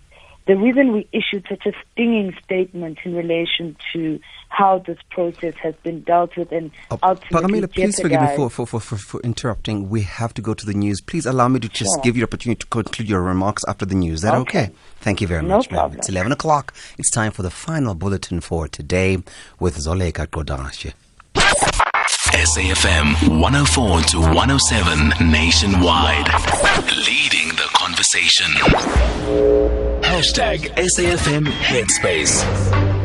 [0.49, 5.75] The reason we issued such a stinging statement in relation to how this process has
[5.83, 9.21] been dealt with and oh, ultimately Pagamila, please forgive me for, for, for, for, for
[9.21, 9.91] interrupting.
[9.91, 11.03] We have to go to the news.
[11.03, 12.03] Please allow me to just sure.
[12.03, 14.15] give you the opportunity to conclude your remarks after the news.
[14.15, 14.63] Is that okay?
[14.63, 14.75] okay?
[15.01, 15.93] Thank you very no much, ma'am.
[15.93, 16.73] It's 11 o'clock.
[16.97, 19.19] It's time for the final bulletin for today
[19.61, 20.95] with Zoleka Kodashe.
[22.33, 26.27] SAFM 104 to 107 nationwide.
[27.07, 28.49] Leading the conversation.
[30.09, 32.98] Hashtag SAFM Headspace.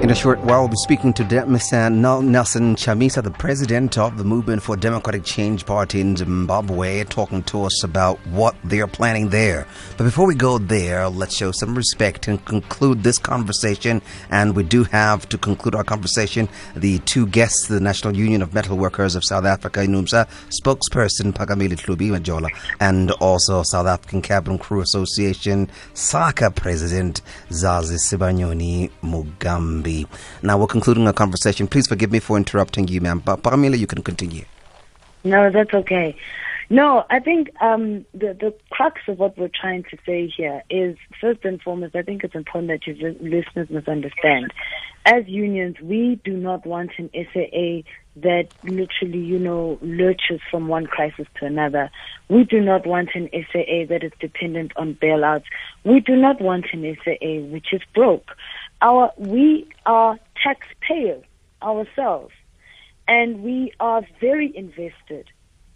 [0.00, 1.86] In a short while, we'll be speaking to Mr.
[1.86, 7.42] Uh, Nelson Chamisa, the president of the Movement for Democratic Change Party in Zimbabwe, talking
[7.44, 9.66] to us about what they're planning there.
[9.98, 14.00] But before we go there, let's show some respect and conclude this conversation.
[14.30, 18.54] And we do have to conclude our conversation the two guests, the National Union of
[18.54, 22.48] Metal Workers of South Africa, NUMSA, spokesperson Pagamili Hlubi Majola,
[22.80, 29.89] and also South African Cabin Crew Association, SACA President Zazi Sibanyoni Mugambi.
[30.42, 31.66] Now we're concluding our conversation.
[31.66, 33.20] Please forgive me for interrupting you, ma'am.
[33.24, 34.44] But Pamela, you can continue.
[35.24, 36.16] No, that's okay.
[36.72, 40.96] No, I think um, the the crux of what we're trying to say here is
[41.20, 41.96] first and foremost.
[41.96, 44.52] I think it's important that your listeners must understand.
[45.04, 47.82] As unions, we do not want an SAA
[48.16, 51.90] that literally, you know, lurches from one crisis to another.
[52.28, 55.44] We do not want an SAA that is dependent on bailouts.
[55.84, 58.36] We do not want an SAA which is broke
[58.80, 61.24] our we are taxpayers
[61.62, 62.32] ourselves,
[63.06, 65.28] and we are very invested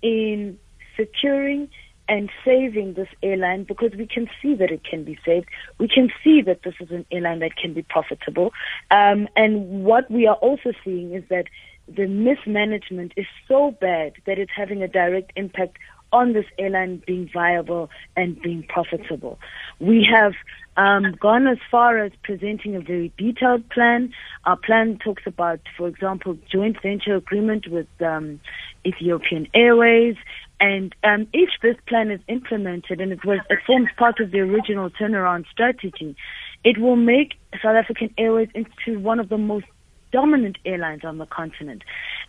[0.03, 0.59] in
[0.97, 1.69] securing
[2.09, 5.47] and saving this airline because we can see that it can be saved.
[5.79, 8.53] We can see that this is an airline that can be profitable.
[8.91, 11.47] Um, and what we are also seeing is that
[11.89, 15.79] the mismanagement is so bad that it's having a direct impact
[16.15, 19.39] on this airline being viable and being profitable.
[19.81, 20.33] We have
[20.77, 24.13] um, gone as far as presenting a very detailed plan.
[24.45, 28.41] Our plan talks about, for example, joint venture agreement with um,
[28.87, 30.15] Ethiopian Airways.
[30.61, 34.39] And um, if this plan is implemented and it, was, it forms part of the
[34.39, 36.17] original turnaround strategy,
[36.63, 39.67] it will make South African Airways into one of the most
[40.13, 41.83] dominant airlines on the continent.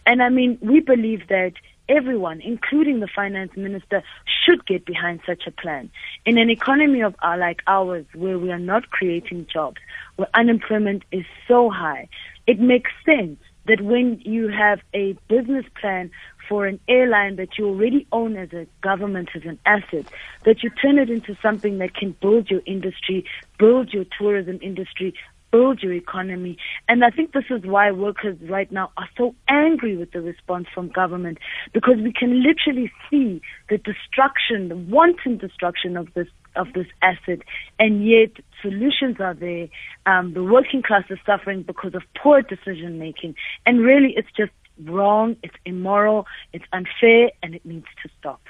[0.08, 1.54] And I mean, we believe that
[1.89, 5.89] everyone, including the finance minister, should get behind such a plan.
[6.26, 9.78] In an economy of our, like ours, where we are not creating jobs,
[10.15, 12.08] where unemployment is so high,
[12.48, 16.12] it makes sense that when you have a business plan
[16.48, 20.06] for an airline that you already own as a government as an asset,
[20.45, 23.26] that you turn it into something that can build your industry,
[23.58, 25.13] build your tourism industry,
[25.55, 26.57] build your economy.
[26.89, 30.67] And I think this is why workers right now are so angry with the response
[30.73, 31.37] from government
[31.73, 37.39] because we can literally see the destruction, the wanton destruction of this of this asset,
[37.79, 39.67] and yet solutions are there.
[40.05, 44.53] Um, the working class is suffering because of poor decision making, and really, it's just
[44.85, 45.35] wrong.
[45.43, 46.27] It's immoral.
[46.53, 48.41] It's unfair, and it needs to stop.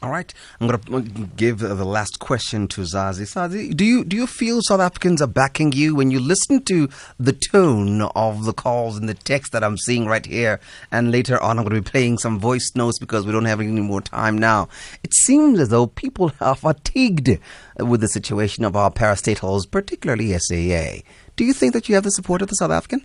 [0.00, 3.24] All right, I'm going to give the last question to Zazi.
[3.24, 6.88] Zazi, do you do you feel South Africans are backing you when you listen to
[7.18, 10.60] the tone of the calls and the text that I'm seeing right here?
[10.92, 13.60] And later on, I'm going to be playing some voice notes because we don't have
[13.60, 14.68] any more time now.
[15.02, 17.40] It seems as though people are fatigued
[17.78, 21.02] with the situation of our parastatals, particularly SAA.
[21.34, 23.04] Do you think that you have the support of the South African?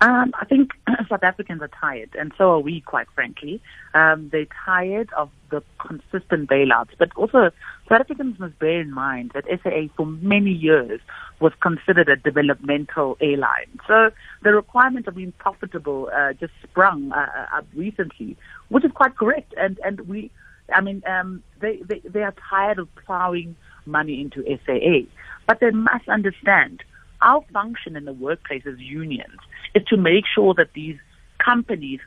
[0.00, 0.72] Um, I think
[1.10, 3.60] South Africans are tired, and so are we, quite frankly.
[3.92, 7.50] Um, they're tired of the consistent bailouts, but also
[7.88, 11.00] South Africans must bear in mind that SAA for many years
[11.40, 13.78] was considered a developmental airline.
[13.88, 14.10] So
[14.42, 18.36] the requirement of being profitable uh, just sprung uh, uh, up recently,
[18.68, 19.52] which is quite correct.
[19.56, 20.30] And and we,
[20.72, 25.10] I mean, um, they, they they are tired of plowing money into SAA,
[25.46, 26.84] but they must understand
[27.22, 29.38] our function in the workplace as unions
[29.74, 30.96] is to make sure that these
[31.38, 32.00] companies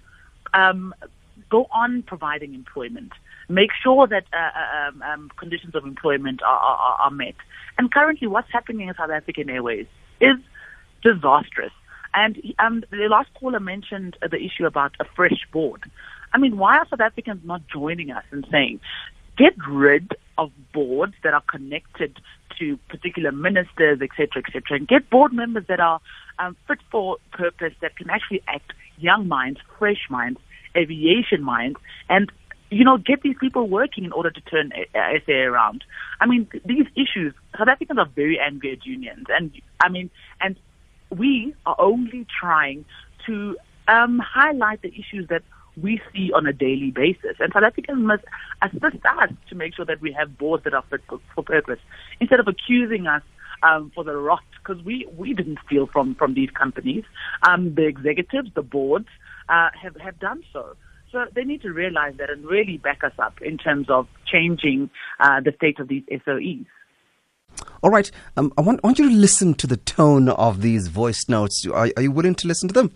[0.53, 0.93] um,
[1.49, 3.11] go on providing employment.
[3.49, 7.35] Make sure that uh, uh, um, um, conditions of employment are, are, are met.
[7.77, 9.87] And currently, what's happening in South African Airways
[10.21, 10.37] is
[11.03, 11.71] disastrous.
[12.13, 15.83] And um, the last caller mentioned the issue about a fresh board.
[16.31, 18.79] I mean, why are South Africans not joining us and saying,
[19.37, 22.19] get rid of boards that are connected
[22.59, 25.99] to particular ministers, etc., etc., and get board members that are
[26.39, 30.39] um, fit for purpose, that can actually act young minds, fresh minds,
[30.75, 32.31] aviation minds, and
[32.69, 35.83] you know, get these people working in order to turn SA around.
[36.19, 40.09] I mean, these issues, South Africans are very angry at unions, and I mean,
[40.41, 40.55] and
[41.11, 42.85] we are only trying
[43.27, 45.43] to um, highlight the issues that
[45.81, 47.37] we see on a daily basis.
[47.39, 48.23] And South Africans must
[48.61, 51.79] assist us to make sure that we have boards that are fit for, purpose
[52.19, 53.23] instead of accusing us
[53.63, 57.03] um, for the rot because we, we didn't steal from, from these companies.
[57.47, 59.07] Um, the executives, the boards
[59.49, 60.75] uh, have, have done so.
[61.11, 64.89] So they need to realize that and really back us up in terms of changing
[65.19, 66.65] uh, the state of these SOEs.
[67.83, 68.09] All right.
[68.35, 71.65] Um, I, want, I want you to listen to the tone of these voice notes.
[71.67, 72.95] Are, are you willing to listen to them?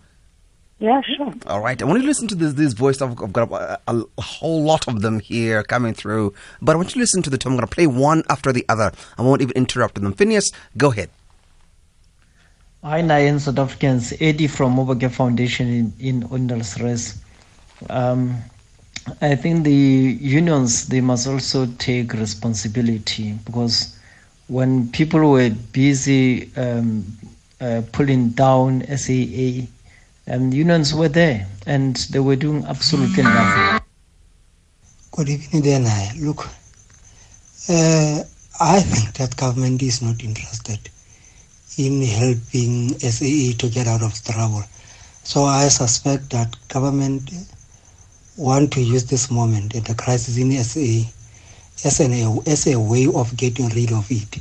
[0.80, 1.34] Yeah, sure.
[1.46, 1.80] All right.
[1.80, 3.02] I want you to listen to this, this voice.
[3.02, 6.34] I've, I've got a, a, a, whole lot of them here coming through.
[6.62, 7.48] But I want you to listen to the two.
[7.48, 8.92] I'm going to play one after the other.
[9.16, 10.12] I won't even interrupt them.
[10.12, 11.10] Phineas, go ahead.
[12.84, 14.12] Hi, Nine South Africans.
[14.20, 17.18] Eddie from Mobile Foundation in, in Undelsres.
[17.90, 18.36] Um,
[19.20, 23.98] I think the unions, they must also take responsibility because
[24.46, 27.04] when people were busy um,
[27.60, 29.66] uh, pulling down SAA,
[30.30, 33.80] um, unions were there and they were doing absolutely nothing.
[35.12, 36.46] Good evening, there, Look,
[37.68, 38.22] uh,
[38.60, 40.78] I think that government is not interested
[41.76, 44.62] in helping SAA to get out of trouble.
[45.24, 47.30] So I suspect that government
[48.36, 51.10] want to use this moment and the crisis in SAA
[51.84, 52.12] as, an,
[52.46, 54.38] as a way of getting rid of it.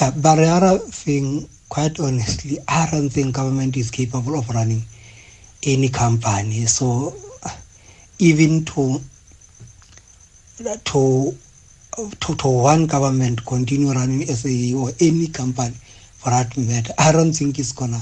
[0.00, 4.82] Yeah, but the other thing, quite honestly, I don't think government is capable of running
[5.62, 6.66] any company.
[6.66, 7.14] So
[8.18, 9.00] even to
[10.84, 11.34] to
[12.20, 15.74] to, to one government continue running SAA or any company
[16.16, 18.00] for that matter, I don't think it's gonna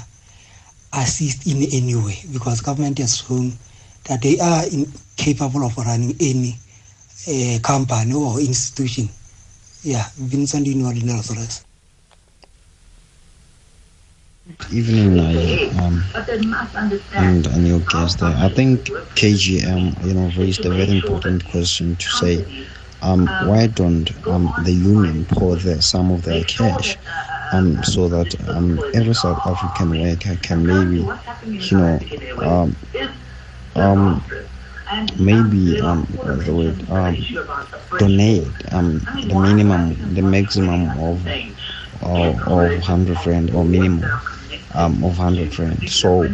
[0.93, 3.53] assist in any way because government has shown
[4.05, 6.57] that they are incapable of running any
[7.29, 9.09] uh, company or institution.
[9.83, 11.23] Yeah, Vincent Inordinal
[14.71, 15.19] evening,
[15.79, 16.13] um,
[17.15, 18.35] and, and your guest there.
[18.37, 22.45] I think KGM, you know, raised a very important question to say,
[23.03, 26.97] um, why don't um, the union pour the, some of their cash
[27.53, 31.11] um, so that um, every South African worker can maybe,
[31.71, 31.99] you know,
[32.43, 32.77] um,
[33.77, 34.25] um,
[35.15, 37.29] maybe um, the word um,
[37.97, 41.27] donate um, the minimum, the maximum of
[42.01, 44.21] of, of hundred rand or minimum
[44.75, 45.89] um, of 100 rand.
[45.91, 46.25] So,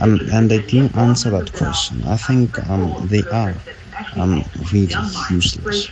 [0.00, 2.02] um, and they didn't answer that question.
[2.04, 3.54] I think um, they are
[4.16, 4.94] um, really
[5.30, 5.90] useless.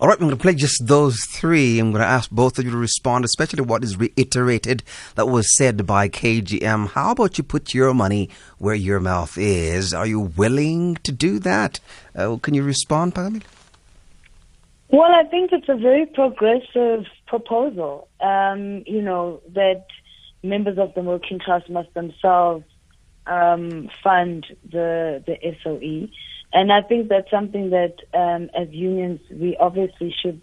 [0.00, 1.78] All right, I'm going to play just those three.
[1.78, 4.82] I'm going to ask both of you to respond, especially what is reiterated
[5.14, 6.90] that was said by KGM.
[6.90, 9.94] How about you put your money where your mouth is?
[9.94, 11.78] Are you willing to do that?
[12.14, 13.44] Uh, can you respond, Phakamile?
[14.88, 18.08] Well, I think it's a very progressive proposal.
[18.20, 19.86] Um, you know, that
[20.42, 22.64] members of the working class must themselves
[23.26, 26.08] um, fund the the SOE,
[26.52, 30.42] and I think that's something that um, as unions we obviously should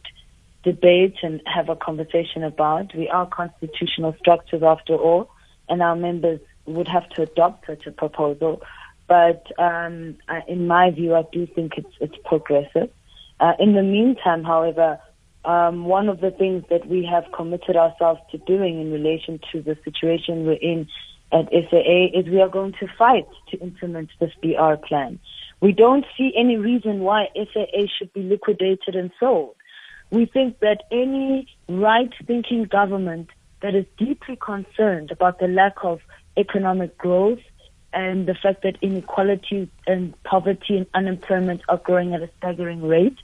[0.64, 2.96] debate and have a conversation about.
[2.96, 5.30] We are constitutional structures after all,
[5.70, 8.62] and our members would have to adopt such a proposal.
[9.08, 12.90] But um, in my view, I do think it's it's progressive.
[13.42, 15.00] Uh, in the meantime, however,
[15.46, 19.62] um, one of the things that we have committed ourselves to doing in relation to
[19.64, 20.88] the situation we're in
[21.32, 25.20] at SAA is we are going to fight to implement this BR plan.
[25.60, 29.56] We don't see any reason why SAA should be liquidated and sold.
[30.12, 33.30] We think that any right-thinking government
[33.62, 36.00] that is deeply concerned about the lack of
[36.38, 37.40] economic growth
[37.94, 43.18] and the fact that inequality and poverty and unemployment are growing at a staggering rate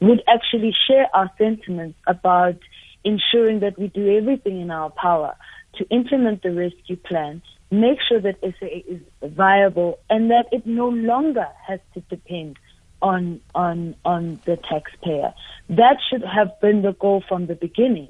[0.00, 2.56] would actually share our sentiments about
[3.04, 5.34] ensuring that we do everything in our power
[5.76, 10.88] to implement the rescue plan, make sure that SAA is viable and that it no
[10.88, 12.58] longer has to depend
[13.02, 15.32] on on on the taxpayer.
[15.70, 18.08] That should have been the goal from the beginning.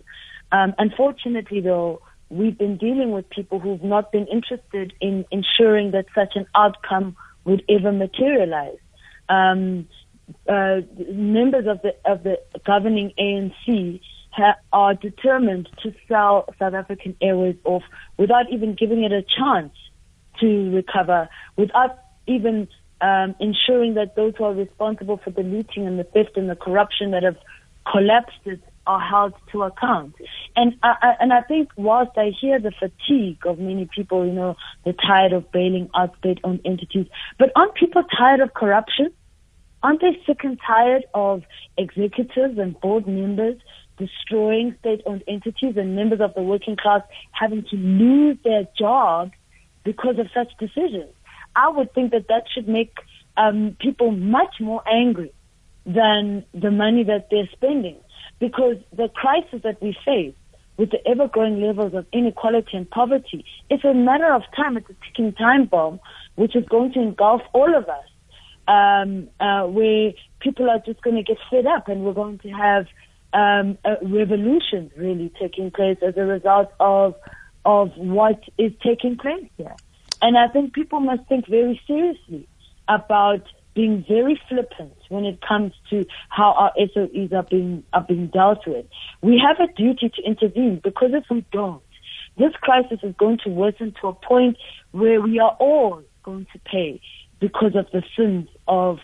[0.53, 6.07] Um, unfortunately, though, we've been dealing with people who've not been interested in ensuring that
[6.15, 8.79] such an outcome would ever materialize.
[9.29, 9.89] Um,
[10.49, 14.01] uh, members of the of the governing ANC
[14.31, 17.83] ha- are determined to sell South African Airways off
[18.17, 19.73] without even giving it a chance
[20.39, 22.69] to recover, without even
[23.01, 26.57] um, ensuring that those who are responsible for the looting and the theft and the
[26.57, 27.37] corruption that have
[27.91, 30.15] collapsed it are held to account.
[30.57, 34.57] And I, and I think whilst I hear the fatigue of many people, you know,
[34.83, 37.07] they're tired of bailing out state-owned entities,
[37.39, 39.13] but aren't people tired of corruption?
[39.83, 41.45] Aren't they sick and tired of
[41.79, 43.59] executives and board members
[43.97, 49.33] destroying state-owned entities and members of the working class having to lose their jobs
[49.85, 51.13] because of such decisions?
[51.55, 52.95] I would think that that should make
[53.37, 55.33] um, people much more angry
[55.87, 57.97] than the money that they're spending
[58.41, 60.35] because the crisis that we face
[60.77, 64.77] with the ever-growing levels of inequality and poverty, it's a matter of time.
[64.79, 66.01] It's a ticking time bomb,
[66.35, 68.09] which is going to engulf all of us,
[68.67, 72.49] um, uh, where people are just going to get fed up, and we're going to
[72.49, 72.87] have
[73.33, 77.15] um, a revolution really taking place as a result of
[77.65, 79.77] of what is taking place here.
[80.23, 82.49] And I think people must think very seriously
[82.89, 83.43] about
[83.75, 88.67] being very flippant when it comes to how our SOEs are being are being dealt
[88.67, 88.87] with.
[89.23, 91.83] We have a duty to intervene because if we don't,
[92.37, 94.57] this crisis is going to worsen to a point
[94.93, 97.01] where we are all going to pay
[97.39, 98.99] because of the sins of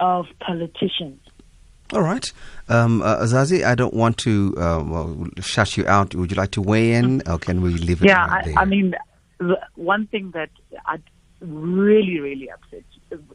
[0.00, 1.20] of politicians.
[1.92, 2.32] All right.
[2.68, 6.14] Um, uh, Zazi, I don't want to uh, well, shut you out.
[6.14, 8.58] Would you like to weigh in, or can we leave it yeah, right I, there?
[8.58, 8.94] I mean,
[9.38, 10.48] the one thing that
[10.86, 10.98] I
[11.40, 12.91] really, really upsets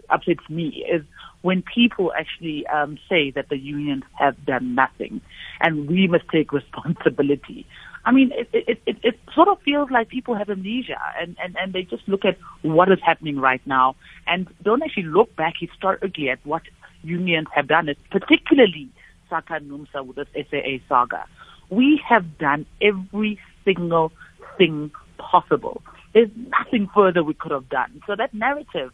[0.09, 1.03] upsets me is
[1.41, 5.21] when people actually um, say that the unions have done nothing
[5.61, 7.65] and we must take responsibility.
[8.05, 11.55] I mean, it, it, it, it sort of feels like people have amnesia and, and,
[11.57, 15.55] and they just look at what is happening right now and don't actually look back
[15.59, 16.61] historically at what
[17.03, 18.89] unions have done, particularly
[19.29, 21.25] SACA Numsa with this SAA saga.
[21.69, 24.11] We have done every single
[24.57, 25.81] thing possible.
[26.13, 28.01] There's nothing further we could have done.
[28.07, 28.91] So that narrative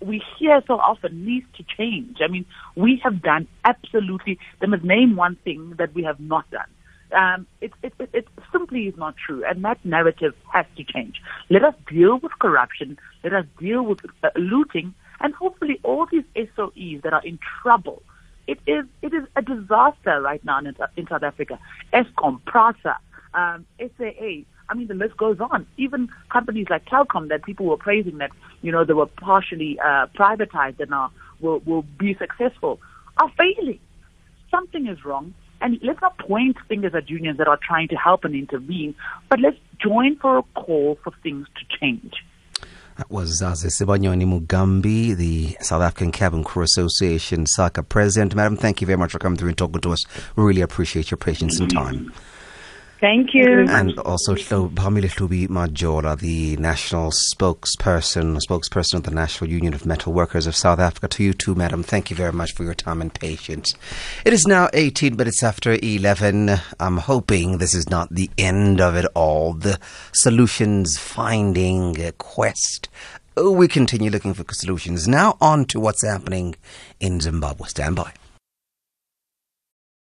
[0.00, 2.18] we hear so often needs to change.
[2.22, 2.44] I mean,
[2.76, 6.66] we have done absolutely, they must name one thing that we have not done.
[7.12, 11.20] Um, it, it, it, it simply is not true, and that narrative has to change.
[11.48, 16.24] Let us deal with corruption, let us deal with uh, looting, and hopefully all these
[16.34, 18.02] SOEs that are in trouble.
[18.46, 21.58] It is it is a disaster right now in, in South Africa.
[21.92, 22.96] Eskom, PRASA,
[23.34, 25.66] um, SAA, I mean, the list goes on.
[25.76, 28.30] Even companies like Telkom that people were praising that,
[28.62, 31.10] you know, they were partially uh, privatized and are,
[31.40, 32.80] will, will be successful
[33.18, 33.80] are failing.
[34.50, 35.34] Something is wrong.
[35.60, 38.94] And let's not point fingers at unions that are trying to help and intervene,
[39.30, 42.12] but let's join for a call for things to change.
[42.98, 48.34] That was Zazi Sibanyoni Mugambi, the South African Cabin Crew Association SACA president.
[48.34, 50.04] Madam, thank you very much for coming through and talking to us.
[50.36, 52.12] We really appreciate your patience and time.
[53.04, 53.66] Thank you.
[53.68, 60.10] And also Phakamile Hlubi Majola, the national spokesperson, spokesperson of the National Union of Metal
[60.10, 61.08] Workers of South Africa.
[61.08, 61.82] To you too, madam.
[61.82, 63.74] Thank you very much for your time and patience.
[64.24, 66.56] It is now 18 minutes after 11.
[66.80, 69.52] I'm hoping this is not the end of it all.
[69.52, 69.78] The
[70.14, 72.88] solutions finding quest.
[73.36, 75.06] Oh, we continue looking for solutions.
[75.06, 76.54] Now on to what's happening
[77.00, 77.68] in Zimbabwe.
[77.68, 78.14] Stand by.